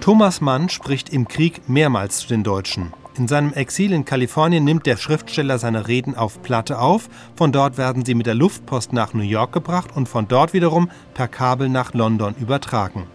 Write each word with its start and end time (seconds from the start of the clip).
Thomas 0.00 0.40
Mann 0.40 0.70
spricht 0.70 1.10
im 1.10 1.28
Krieg 1.28 1.68
mehrmals 1.68 2.20
zu 2.20 2.28
den 2.28 2.42
Deutschen. 2.42 2.94
In 3.18 3.28
seinem 3.28 3.52
Exil 3.52 3.92
in 3.92 4.06
Kalifornien 4.06 4.64
nimmt 4.64 4.86
der 4.86 4.96
Schriftsteller 4.96 5.58
seine 5.58 5.88
Reden 5.88 6.14
auf 6.14 6.40
Platte 6.40 6.78
auf, 6.78 7.10
von 7.36 7.52
dort 7.52 7.76
werden 7.76 8.06
sie 8.06 8.14
mit 8.14 8.24
der 8.24 8.34
Luftpost 8.34 8.94
nach 8.94 9.12
New 9.12 9.22
York 9.22 9.52
gebracht 9.52 9.90
und 9.94 10.08
von 10.08 10.26
dort 10.26 10.54
wiederum 10.54 10.90
per 11.12 11.28
Kabel 11.28 11.68
nach 11.68 11.92
London 11.92 12.34
übertragen. 12.40 13.06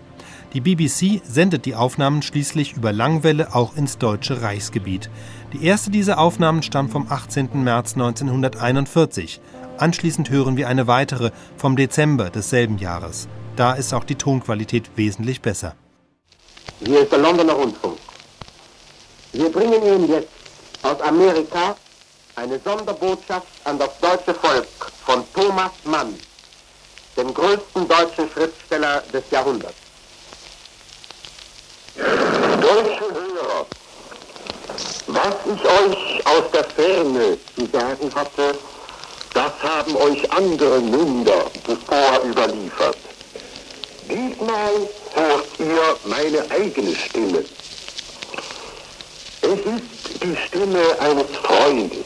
Die 0.54 0.62
BBC 0.62 1.22
sendet 1.26 1.66
die 1.66 1.74
Aufnahmen 1.74 2.22
schließlich 2.22 2.78
über 2.78 2.94
Langwelle 2.94 3.56
auch 3.56 3.76
ins 3.76 3.98
deutsche 3.98 4.44
Reichsgebiet. 4.44 5.10
Die 5.54 5.66
erste 5.66 5.90
dieser 5.90 6.20
Aufnahmen 6.20 6.62
stammt 6.62 6.92
vom 6.92 7.08
18. 7.10 7.64
März 7.64 7.96
1941. 7.96 9.42
Anschließend 9.80 10.30
hören 10.30 10.56
wir 10.56 10.68
eine 10.68 10.86
weitere 10.86 11.32
vom 11.58 11.76
Dezember 11.76 12.30
desselben 12.30 12.78
Jahres. 12.78 13.28
Da 13.56 13.74
ist 13.74 13.92
auch 13.92 14.04
die 14.04 14.16
Tonqualität 14.16 14.92
wesentlich 14.96 15.42
besser. 15.42 15.76
Hier 16.84 17.02
ist 17.02 17.12
der 17.12 17.20
Londoner 17.20 17.54
Rundfunk. 17.54 17.98
Wir 19.32 19.50
bringen 19.50 19.82
Ihnen 19.82 20.10
jetzt 20.10 20.28
aus 20.82 21.00
Amerika 21.02 21.76
eine 22.36 22.60
Sonderbotschaft 22.60 23.48
an 23.64 23.80
das 23.80 23.98
deutsche 24.02 24.34
Volk 24.34 24.68
von 25.06 25.24
Thomas 25.34 25.72
Mann, 25.86 26.20
dem 27.16 27.34
größten 27.34 27.88
deutschen 27.88 28.30
Schriftsteller 28.30 29.02
des 29.14 29.24
Jahrhunderts. 29.32 29.76
Deutsche 31.96 33.06
Hörer, 33.14 33.66
was 35.08 35.36
ich 35.46 35.66
euch 35.66 36.28
aus 36.28 36.52
der 36.52 36.64
Ferne 36.66 37.38
zu 37.56 37.66
sagen 37.72 38.14
hatte, 38.14 38.58
das 39.34 39.52
haben 39.64 39.96
euch 39.96 40.30
andere 40.34 40.82
Münder 40.82 41.46
zuvor 41.66 42.22
überliefert. 42.26 42.98
Diesmal 44.10 44.90
hört 45.14 45.45
ihr 45.60 45.98
meine 46.06 46.50
eigene 46.52 46.96
Stimme. 46.96 47.46
Es 49.42 49.60
ist 49.60 50.24
die 50.24 50.36
Stimme 50.48 51.00
eines 51.00 51.28
Freundes, 51.44 52.06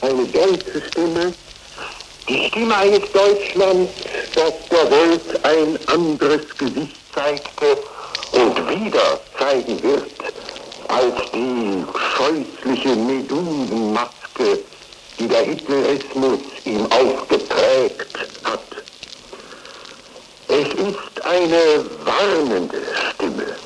eine 0.00 0.26
deutsche 0.26 0.82
Stimme, 0.90 1.32
die 2.28 2.46
Stimme 2.48 2.76
eines 2.76 3.02
Deutschlands, 3.12 3.92
das 4.34 4.52
der 4.70 4.90
Welt 4.90 5.44
ein 5.44 5.78
anderes 5.86 6.42
Gesicht 6.58 6.96
zeigte 7.14 7.78
und 8.32 8.68
wieder 8.68 9.20
zeigen 9.38 9.82
wird 9.82 10.10
als 10.88 11.14
die 11.32 11.84
scheußliche 12.16 12.96
Medusenmaske, 12.96 14.58
die 15.18 15.28
der 15.28 15.42
Hitlerismus 15.44 16.40
ihm 16.64 16.86
aufgeprägt 16.86 18.28
hat. 18.44 18.60
Es 20.48 20.68
ist 20.74 21.24
eine 21.24 21.84
warnende 22.16 22.82
Stimme. 23.14 23.56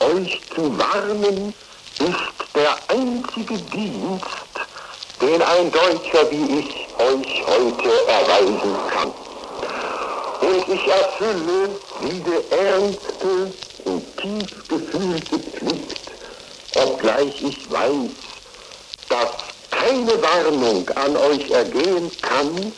Euch 0.00 0.40
zu 0.54 0.78
warnen 0.78 1.54
ist 1.98 2.54
der 2.54 2.76
einzige 2.88 3.58
Dienst, 3.72 4.24
den 5.20 5.42
ein 5.42 5.72
Deutscher 5.72 6.30
wie 6.30 6.60
ich 6.60 6.86
euch 6.98 7.46
heute 7.46 7.90
erweisen 8.08 8.76
kann. 8.90 9.12
Und 10.40 10.68
ich 10.68 10.86
erfülle 10.86 11.70
diese 12.02 12.56
ernste 12.56 13.52
und 13.84 14.16
tief 14.18 14.68
gefühlte 14.68 15.38
Pflicht, 15.38 16.12
obgleich 16.76 17.42
ich 17.42 17.70
weiß, 17.70 18.10
dass 19.08 19.28
keine 19.70 20.22
Warnung 20.22 20.88
an 20.90 21.16
euch 21.16 21.50
ergehen 21.50 22.10
kann, 22.22 22.72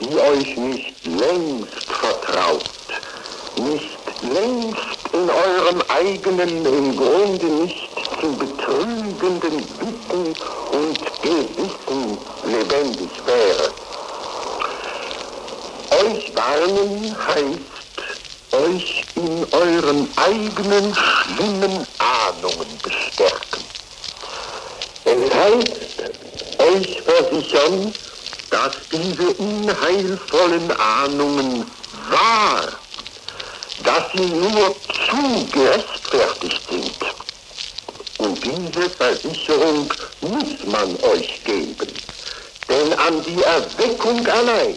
die 0.00 0.18
euch 0.18 0.56
nicht 0.56 1.06
längst 1.06 1.84
vertraut, 1.84 2.64
nicht 3.56 3.93
längst 4.22 4.98
in 5.12 5.30
eurem 5.30 5.82
eigenen, 5.88 6.66
im 6.66 6.96
Grunde 6.96 7.46
nicht 7.46 7.90
zu 8.20 8.32
betrügenden 8.36 9.64
Wissen 9.78 10.36
und 10.72 10.98
Gewissen 11.22 12.18
lebendig 12.44 13.10
wäre. 13.26 13.72
Euch 15.90 16.32
warnen 16.34 17.16
heißt, 17.26 17.74
euch 18.52 19.04
in 19.14 19.46
euren 19.52 20.08
eigenen 20.16 20.94
schlimmen 20.94 21.86
Ahnungen 21.98 22.80
bestärken. 22.82 23.64
Es 25.04 25.34
heißt, 25.34 25.94
euch 26.58 27.02
versichern, 27.02 27.94
dass 28.50 28.72
diese 28.90 29.30
unheilvollen 29.34 30.70
Ahnungen 30.72 31.66
wahr, 32.10 32.83
dass 33.84 34.12
sie 34.12 34.26
nur 34.26 34.74
zu 35.08 35.46
gerechtfertigt 35.52 36.62
sind. 36.70 36.94
Und 38.18 38.44
diese 38.44 38.90
Versicherung 38.90 39.92
muss 40.20 40.64
man 40.66 40.96
euch 41.04 41.40
geben. 41.44 41.88
Denn 42.68 42.92
an 42.94 43.22
die 43.24 43.42
Erweckung 43.42 44.26
allein 44.26 44.76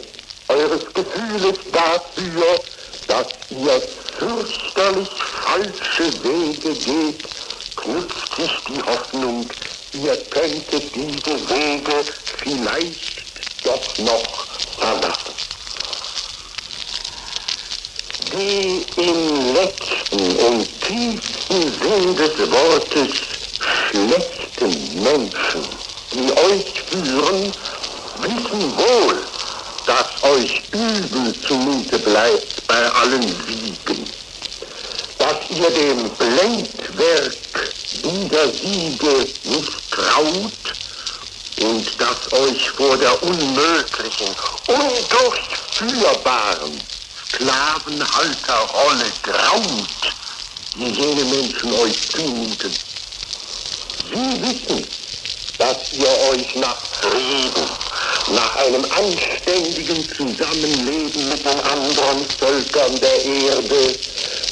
eures 0.50 0.94
Gefühles 0.94 1.58
dafür, 1.72 2.60
dass 3.08 3.28
ihr 3.50 3.82
fürchterlich 4.20 5.10
falsche 5.46 6.12
Wege 6.24 6.76
geht, 6.76 7.24
knüpft 7.76 8.36
sich 8.36 8.52
die 8.68 8.82
Hoffnung, 8.84 9.50
ihr 9.94 10.18
könntet 10.30 10.96
diese 10.96 11.50
Wege 11.50 12.06
vielleicht 12.40 13.24
doch 13.64 13.98
noch 14.00 14.27
Die 18.38 18.86
im 18.98 19.54
letzten 19.56 20.36
und 20.46 20.68
tiefsten 20.82 21.72
Sinn 21.82 22.16
des 22.16 22.38
Wortes 22.52 23.10
schlechten 23.58 25.02
Menschen, 25.02 25.64
die 26.14 26.32
euch 26.32 26.84
führen, 26.88 27.52
wissen 28.22 28.78
wohl, 28.78 29.24
dass 29.88 30.06
euch 30.32 30.62
übel 30.72 31.34
zumute 31.48 31.98
bleibt 31.98 32.68
bei 32.68 32.88
allen 32.92 33.36
Siegen, 33.48 34.06
dass 35.18 35.38
ihr 35.50 35.72
dem 35.72 36.08
Blendwerk 36.20 37.74
dieser 38.04 38.50
Siege 38.50 39.30
nicht 39.46 39.82
traut 39.90 40.76
und 41.60 41.88
dass 42.00 42.32
euch 42.34 42.70
vor 42.70 42.96
der 42.98 43.24
unmöglichen, 43.24 44.36
undurchführbaren 44.68 46.82
Sklavenhalterrolle 47.38 49.12
graut, 49.22 50.14
die 50.74 50.90
jene 50.90 51.24
Menschen 51.26 51.72
euch 51.74 51.96
zumuten. 52.12 52.76
Sie 54.12 54.42
wissen, 54.42 54.88
dass 55.60 55.78
ihr 55.92 56.10
euch 56.32 56.56
nach 56.56 56.78
Frieden, 57.00 57.70
nach 58.34 58.56
einem 58.56 58.86
anständigen 58.86 60.10
Zusammenleben 60.18 61.30
mit 61.30 61.46
den 61.46 61.60
anderen 61.60 62.26
Völkern 62.40 63.00
der 63.02 63.24
Erde, 63.24 64.00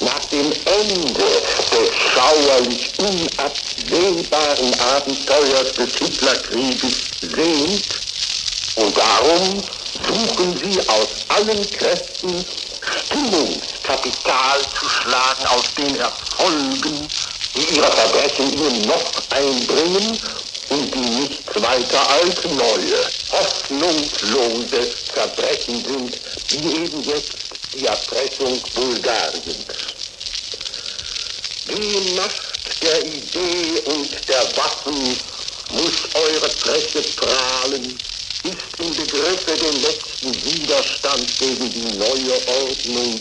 nach 0.01 0.29
dem 0.31 0.51
Ende 0.51 1.41
des 1.71 1.89
schauerlich 2.13 2.91
unabsehbaren 2.97 4.79
Abenteuers 4.79 5.75
des 5.75 5.89
Hitlerkrieges 5.97 6.93
sehnt. 7.21 7.85
Und 8.75 8.95
darum 8.95 9.63
suchen 10.07 10.59
sie 10.63 10.79
aus 10.87 11.07
allen 11.29 11.71
Kräften 11.71 12.45
Stimmungskapital 13.15 14.67
zu 14.77 14.89
schlagen 14.89 15.45
aus 15.47 15.63
den 15.77 15.95
Erfolgen, 15.95 17.09
die 17.55 17.75
ihre 17.77 17.91
Verbrechen 17.91 18.51
ihnen 18.51 18.87
noch 18.87 19.23
einbringen 19.29 20.19
und 20.69 20.93
die 20.93 20.99
nichts 20.99 21.55
weiter 21.55 22.09
als 22.09 22.43
neue, 22.43 23.13
hoffnungslose 23.31 24.95
Verbrechen 25.13 25.85
sind, 25.85 26.17
wie 26.49 26.83
eben 26.83 27.05
jetzt 27.05 27.37
die 27.73 27.85
Erpressung 27.85 28.61
Bulgariens. 28.73 29.65
Die 31.71 31.99
Macht 32.17 32.81
der 32.81 33.05
Idee 33.05 33.79
und 33.85 34.11
der 34.27 34.57
Waffen 34.57 35.21
muss 35.69 35.93
eure 36.13 36.49
Presse 36.49 37.01
prahlen, 37.15 38.01
ist 38.45 38.79
im 38.79 38.95
Begriffe, 38.95 39.57
den 39.57 39.81
letzten 39.81 40.45
Widerstand 40.45 41.27
gegen 41.39 41.73
die 41.73 41.97
neue 41.97 42.47
Ordnung 42.47 43.19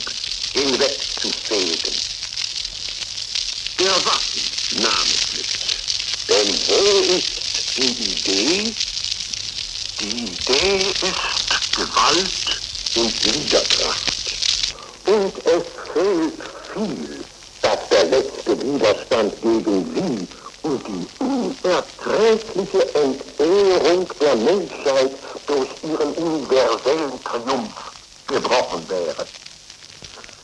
hinwegzufegen. 0.53 1.95
Der 3.79 3.97
Waffen 4.05 4.43
namentlich. 4.71 5.47
Denn 6.29 6.55
wo 6.67 7.15
ist 7.17 7.65
die 7.77 7.93
Idee? 8.13 8.75
Die 10.01 10.25
Idee 10.25 10.95
ist 11.01 11.75
Gewalt 11.75 12.49
und 12.97 13.25
Widerkraft. 13.25 14.15
Und 15.07 15.33
es 15.47 15.65
fehlt 15.93 16.43
viel, 16.75 17.25
dass 17.63 17.89
der 17.89 18.05
letzte 18.05 18.61
Widerstand 18.63 19.41
gegen 19.43 19.95
sie 19.95 20.44
und 20.65 20.81
die 20.89 21.07
unerträgliche 21.19 22.95
Entehrung 22.95 24.09
der 24.21 24.37
Menschheit 24.37 25.13
durch 25.47 25.69
ihren 25.83 26.13
universellen 26.15 27.13
Triumph 27.25 27.93
gebrochen 28.27 28.89
wäre. 28.89 29.27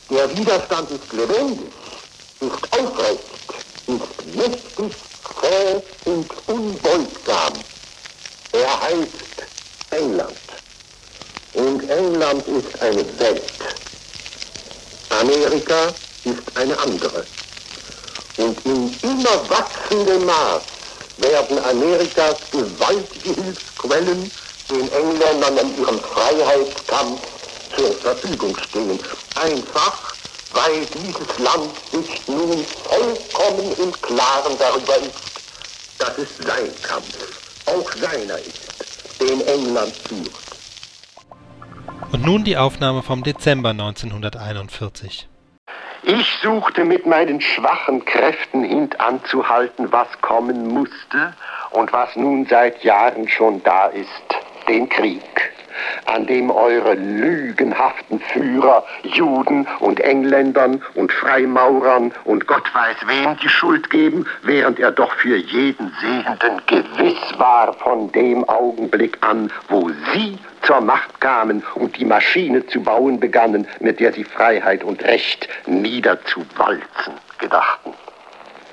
Der 0.09 0.37
Widerstand 0.37 0.91
ist 0.91 1.11
lebendig, 1.11 1.73
ist 2.39 2.79
aufrecht, 2.79 3.19
ist 3.87 4.25
mächtig, 4.35 4.93
zäh 5.41 5.81
und 6.05 6.29
unbeugsam. 6.47 7.63
Er 8.51 8.81
heißt 8.81 9.09
England. 9.89 10.37
Und 11.53 11.89
England 11.89 12.47
ist 12.47 12.79
eine 12.79 13.19
Welt. 13.19 13.41
Amerika 15.09 15.95
ist 16.23 16.43
eine 16.55 16.77
andere. 16.79 17.25
In 18.71 18.89
immer 19.01 19.49
wachsendem 19.49 20.25
Maß 20.25 20.63
werden 21.17 21.59
Amerikas 21.65 22.37
gewaltige 22.51 23.41
Hilfsquellen 23.41 24.31
den 24.69 24.91
Engländern 24.93 25.57
in 25.57 25.77
ihrem 25.77 25.99
Freiheitskampf 25.99 27.19
zur 27.75 27.91
Verfügung 27.95 28.55
stehen. 28.57 28.97
Einfach, 29.35 30.13
weil 30.53 30.85
dieses 30.85 31.39
Land 31.39 31.71
sich 31.91 32.25
nun 32.27 32.65
vollkommen 32.87 33.73
im 33.77 33.91
Klaren 34.01 34.57
darüber 34.57 34.95
ist, 34.99 35.19
dass 35.97 36.17
es 36.17 36.37
sein 36.37 36.71
Kampf, 36.81 37.17
auch 37.65 37.91
seiner 37.91 38.37
ist, 38.37 39.19
den 39.19 39.41
England 39.47 39.93
führt. 40.07 40.31
Und 42.13 42.23
nun 42.23 42.45
die 42.45 42.55
Aufnahme 42.55 43.03
vom 43.03 43.21
Dezember 43.21 43.71
1941. 43.71 45.27
Ich 46.03 46.27
suchte 46.41 46.83
mit 46.83 47.05
meinen 47.05 47.41
schwachen 47.41 48.03
Kräften 48.05 48.63
hintanzuhalten, 48.63 49.91
was 49.91 50.07
kommen 50.21 50.67
musste 50.67 51.33
und 51.69 51.93
was 51.93 52.15
nun 52.15 52.47
seit 52.47 52.83
Jahren 52.83 53.27
schon 53.27 53.61
da 53.63 53.85
ist, 53.87 54.40
den 54.71 54.87
Krieg 54.87 55.51
an 56.05 56.25
dem 56.27 56.49
eure 56.49 56.93
lügenhaften 56.93 58.21
Führer 58.21 58.85
Juden 59.03 59.67
und 59.79 59.99
Engländern 59.99 60.81
und 60.95 61.11
Freimaurern 61.11 62.13
und 62.23 62.47
Gott 62.47 62.63
weiß 62.73 62.95
wem 63.07 63.35
die 63.37 63.49
Schuld 63.49 63.89
geben, 63.89 64.25
während 64.43 64.79
er 64.79 64.91
doch 64.91 65.11
für 65.15 65.35
jeden 65.35 65.91
Sehenden 65.99 66.61
gewiss 66.67 67.37
war 67.37 67.73
von 67.73 68.11
dem 68.13 68.47
Augenblick 68.47 69.17
an, 69.21 69.51
wo 69.67 69.89
sie 70.13 70.37
zur 70.61 70.79
Macht 70.79 71.19
kamen 71.19 71.63
und 71.75 71.97
die 71.97 72.05
Maschine 72.05 72.65
zu 72.67 72.81
bauen 72.81 73.19
begannen, 73.19 73.67
mit 73.81 73.99
der 73.99 74.13
sie 74.13 74.23
Freiheit 74.23 74.85
und 74.85 75.03
Recht 75.03 75.49
niederzuwalzen 75.65 77.13
gedachten. 77.39 77.93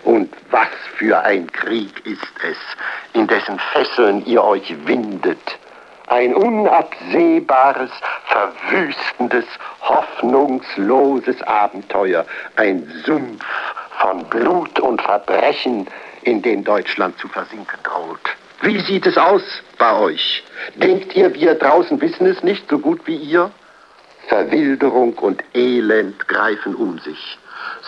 Und 0.05 0.33
was 0.51 0.69
für 0.97 1.19
ein 1.25 1.51
Krieg 1.51 2.07
ist 2.07 2.23
es, 2.49 2.57
in 3.15 3.27
dessen 3.27 3.59
Fesseln 3.73 4.25
ihr 4.27 4.45
euch 4.45 4.75
windet, 4.87 5.59
ein 6.09 6.35
unabsehbares, 6.35 7.91
verwüstendes, 8.27 9.45
hoffnungsloses 9.83 11.43
Abenteuer, 11.43 12.25
ein 12.57 12.91
Sumpf 13.05 13.45
von 14.01 14.25
Blut 14.25 14.81
und 14.81 15.03
Verbrechen, 15.03 15.87
in 16.23 16.43
den 16.43 16.65
Deutschland 16.65 17.19
zu 17.19 17.29
versinken 17.29 17.79
droht. 17.83 18.21
Wie 18.61 18.81
sieht 18.81 19.07
es 19.07 19.17
aus 19.17 19.43
bei 19.79 19.97
euch? 19.99 20.43
Denkt 20.75 21.15
ihr, 21.15 21.33
wir 21.35 21.55
draußen 21.55 22.01
wissen 22.01 22.27
es 22.27 22.43
nicht 22.43 22.69
so 22.69 22.79
gut 22.79 23.07
wie 23.07 23.17
ihr? 23.17 23.51
Verwilderung 24.27 25.15
und 25.15 25.43
Elend 25.55 26.27
greifen 26.29 26.75
um 26.75 26.99
sich. 26.99 27.39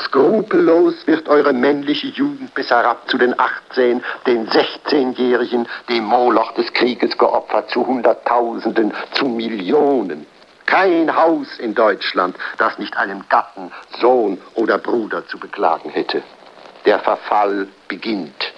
Skrupellos 0.05 1.07
wird 1.07 1.29
eure 1.29 1.53
männliche 1.53 2.09
Jugend 2.09 2.55
bis 2.55 2.71
herab 2.71 3.09
zu 3.09 3.19
den 3.19 3.39
18, 3.39 4.03
den 4.27 4.49
16-Jährigen, 4.49 5.69
dem 5.89 6.05
Moloch 6.05 6.53
des 6.55 6.73
Krieges 6.73 7.17
geopfert, 7.19 7.71
zu 7.71 7.87
Hunderttausenden, 7.87 8.93
zu 9.13 9.27
Millionen. 9.27 10.27
Kein 10.67 11.15
Haus 11.15 11.59
in 11.59 11.75
Deutschland, 11.75 12.37
das 12.59 12.79
nicht 12.79 12.97
einen 12.97 13.25
Gatten, 13.29 13.71
Sohn 14.01 14.41
oder 14.55 14.79
Bruder 14.79 15.27
zu 15.27 15.39
beklagen 15.39 15.91
hätte. 15.91 16.23
Der 16.87 16.99
Verfall 17.01 17.69
beginnt. 17.89 18.53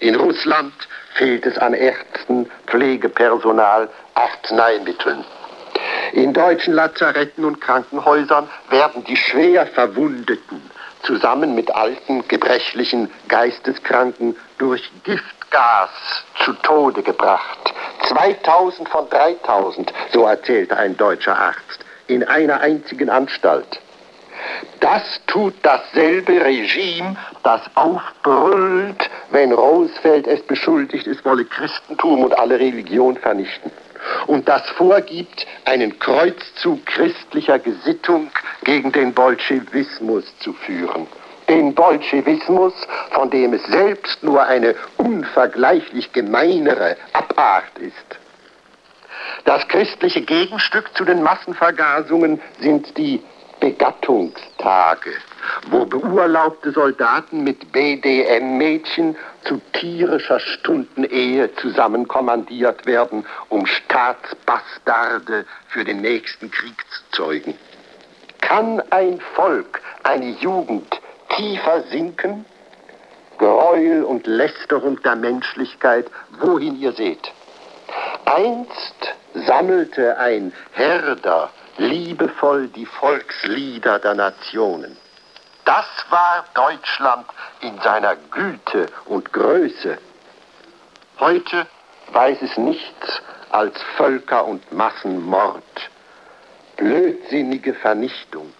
In 0.00 0.16
Russland 0.16 0.74
fehlt 1.14 1.46
es 1.46 1.56
an 1.58 1.72
Ärzten, 1.72 2.50
Pflegepersonal, 2.66 3.88
Arzneimitteln. 4.14 5.24
In 6.12 6.32
deutschen 6.32 6.74
Lazaretten 6.74 7.44
und 7.44 7.60
Krankenhäusern 7.60 8.48
werden 8.68 9.02
die 9.04 9.16
schwer 9.16 9.66
Verwundeten 9.66 10.73
zusammen 11.04 11.54
mit 11.54 11.74
alten, 11.74 12.26
gebrechlichen, 12.28 13.10
Geisteskranken 13.28 14.36
durch 14.58 14.82
Giftgas 15.04 15.90
zu 16.44 16.52
Tode 16.54 17.02
gebracht. 17.02 17.72
2000 18.08 18.88
von 18.88 19.08
3000, 19.08 19.92
so 20.12 20.24
erzählte 20.26 20.76
ein 20.76 20.96
deutscher 20.96 21.38
Arzt, 21.38 21.84
in 22.06 22.24
einer 22.24 22.60
einzigen 22.60 23.08
Anstalt. 23.08 23.80
Das 24.80 25.02
tut 25.26 25.54
dasselbe 25.62 26.44
Regime, 26.44 27.16
das 27.42 27.62
aufbrüllt, 27.74 29.10
wenn 29.30 29.52
Roosevelt 29.52 30.26
es 30.26 30.42
beschuldigt, 30.42 31.06
es 31.06 31.24
wolle 31.24 31.44
Christentum 31.44 32.24
und 32.24 32.38
alle 32.38 32.58
Religion 32.58 33.16
vernichten 33.16 33.70
und 34.26 34.48
das 34.48 34.68
vorgibt, 34.70 35.46
einen 35.64 35.98
Kreuzzug 35.98 36.84
christlicher 36.86 37.58
Gesittung 37.58 38.30
gegen 38.64 38.92
den 38.92 39.12
Bolschewismus 39.12 40.24
zu 40.40 40.52
führen. 40.52 41.06
Den 41.48 41.74
Bolschewismus, 41.74 42.72
von 43.10 43.30
dem 43.30 43.52
es 43.52 43.64
selbst 43.64 44.22
nur 44.22 44.42
eine 44.42 44.74
unvergleichlich 44.96 46.12
gemeinere 46.12 46.96
Abart 47.12 47.78
ist. 47.78 48.18
Das 49.44 49.66
christliche 49.68 50.22
Gegenstück 50.22 50.96
zu 50.96 51.04
den 51.04 51.22
Massenvergasungen 51.22 52.40
sind 52.60 52.96
die 52.96 53.22
Begattungstage, 53.64 55.12
wo 55.70 55.86
beurlaubte 55.86 56.70
Soldaten 56.72 57.44
mit 57.44 57.72
BDM-Mädchen 57.72 59.16
zu 59.44 59.58
tierischer 59.72 60.38
Stundenehe 60.38 61.48
zusammenkommandiert 61.54 62.84
werden, 62.84 63.24
um 63.48 63.64
Staatsbastarde 63.64 65.46
für 65.68 65.82
den 65.82 66.02
nächsten 66.02 66.50
Krieg 66.50 66.76
zu 66.90 67.00
zeugen. 67.12 67.54
Kann 68.42 68.82
ein 68.90 69.18
Volk, 69.34 69.80
eine 70.02 70.32
Jugend 70.40 71.00
tiefer 71.34 71.84
sinken? 71.84 72.44
Gräuel 73.38 74.04
und 74.04 74.26
Lästerung 74.26 75.00
der 75.00 75.16
Menschlichkeit, 75.16 76.10
wohin 76.38 76.78
ihr 76.78 76.92
seht. 76.92 77.32
Einst 78.26 79.14
sammelte 79.32 80.18
ein 80.18 80.52
Herder 80.72 81.48
liebevoll 81.78 82.68
die 82.68 82.86
Volkslieder 82.86 83.98
der 83.98 84.14
Nationen. 84.14 84.96
Das 85.64 85.86
war 86.10 86.44
Deutschland 86.54 87.26
in 87.60 87.80
seiner 87.80 88.16
Güte 88.16 88.86
und 89.06 89.32
Größe. 89.32 89.98
Heute 91.18 91.66
weiß 92.12 92.42
es 92.42 92.56
nichts 92.58 93.22
als 93.50 93.80
Völker- 93.96 94.44
und 94.44 94.72
Massenmord, 94.72 95.62
blödsinnige 96.76 97.74
Vernichtung. 97.74 98.52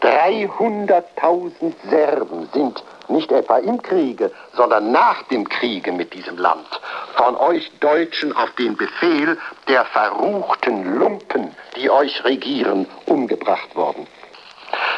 300.000 0.00 1.74
Serben 1.88 2.48
sind 2.52 2.82
nicht 3.08 3.30
etwa 3.30 3.58
im 3.58 3.80
Kriege, 3.80 4.32
sondern 4.54 4.90
nach 4.90 5.22
dem 5.24 5.48
Kriege 5.48 5.92
mit 5.92 6.12
diesem 6.12 6.38
Land 6.38 6.66
von 7.14 7.36
euch 7.36 7.70
Deutschen 7.80 8.34
auf 8.34 8.50
den 8.52 8.76
Befehl 8.76 9.38
der 9.68 9.84
verruchten 9.86 10.98
Lumpen, 10.98 11.54
die 11.76 11.90
euch 11.90 12.24
regieren, 12.24 12.86
umgebracht 13.06 13.74
worden. 13.74 14.06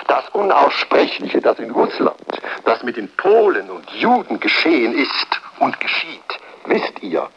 Das 0.07 0.29
Unaussprechliche, 0.31 1.41
das 1.41 1.59
in 1.59 1.71
Russland, 1.71 2.17
das 2.65 2.83
mit 2.83 2.97
den 2.97 3.09
Polen 3.17 3.71
und 3.71 3.91
Juden 3.91 4.39
geschehen 4.41 4.95
ist 4.97 5.41
und 5.59 5.79
geschieht, 5.81 6.39
wisst 6.67 7.03
ihr, 7.03 7.29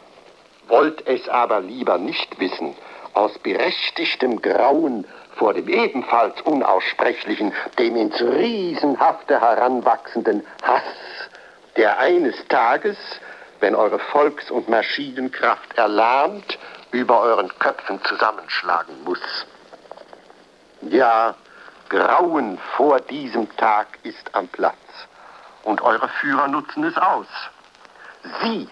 wollt 0.68 1.06
es 1.06 1.28
aber 1.28 1.60
lieber 1.60 1.98
nicht 1.98 2.38
wissen, 2.38 2.76
aus 3.14 3.36
berechtigtem 3.38 4.40
Grauen 4.42 5.06
vor 5.36 5.54
dem 5.54 5.68
ebenfalls 5.68 6.40
Unaussprechlichen, 6.42 7.52
dem 7.78 7.96
ins 7.96 8.20
Riesenhafte 8.20 9.40
heranwachsenden 9.40 10.46
Hass, 10.62 10.82
der 11.76 11.98
eines 11.98 12.36
Tages, 12.48 12.96
wenn 13.60 13.74
eure 13.74 13.98
Volks- 13.98 14.50
und 14.50 14.68
Maschinenkraft 14.68 15.76
erlahmt, 15.76 16.58
über 16.90 17.20
euren 17.20 17.50
Köpfen 17.58 18.02
zusammenschlagen 18.04 19.04
muss. 19.04 19.20
Ja, 20.82 21.34
Grauen 21.88 22.58
vor 22.76 23.00
diesem 23.00 23.54
Tag 23.56 23.98
ist 24.02 24.34
am 24.34 24.48
Platz. 24.48 24.76
Und 25.64 25.82
eure 25.82 26.08
Führer 26.08 26.48
nutzen 26.48 26.84
es 26.84 26.96
aus. 26.96 27.26
Sie 28.42 28.68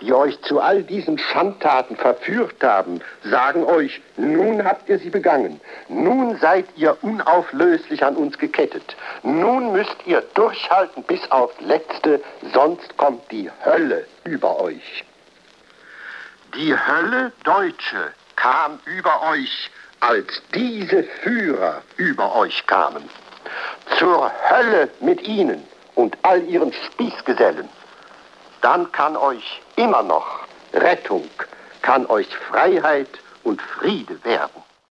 die 0.00 0.12
euch 0.12 0.40
zu 0.42 0.60
all 0.60 0.82
diesen 0.82 1.18
Schandtaten 1.18 1.96
verführt 1.96 2.62
haben, 2.62 3.00
sagen 3.24 3.64
euch, 3.64 4.00
nun 4.16 4.64
habt 4.64 4.88
ihr 4.88 4.98
sie 4.98 5.10
begangen, 5.10 5.60
nun 5.88 6.36
seid 6.38 6.66
ihr 6.76 6.96
unauflöslich 7.02 8.04
an 8.04 8.16
uns 8.16 8.38
gekettet, 8.38 8.96
nun 9.22 9.72
müsst 9.72 9.96
ihr 10.06 10.22
durchhalten 10.34 11.02
bis 11.04 11.30
aufs 11.30 11.60
Letzte, 11.60 12.20
sonst 12.52 12.96
kommt 12.96 13.30
die 13.30 13.50
Hölle 13.64 14.06
über 14.24 14.60
euch. 14.60 15.04
Die 16.54 16.74
Hölle 16.74 17.32
Deutsche 17.42 18.12
kam 18.36 18.78
über 18.84 19.30
euch, 19.30 19.70
als 20.00 20.42
diese 20.54 21.02
Führer 21.02 21.82
über 21.96 22.36
euch 22.36 22.66
kamen. 22.66 23.08
Zur 23.98 24.30
Hölle 24.50 24.88
mit 25.00 25.26
ihnen 25.26 25.64
und 25.94 26.16
all 26.22 26.42
ihren 26.44 26.72
Spießgesellen, 26.72 27.68
dann 28.64 28.90
kann 28.92 29.14
euch 29.14 29.60
immer 29.76 30.02
noch 30.02 30.26
Rettung, 30.72 31.28
kann 31.82 32.06
euch 32.06 32.34
Freiheit 32.34 33.10
und 33.42 33.60
Friede 33.60 34.24
werden. 34.24 34.63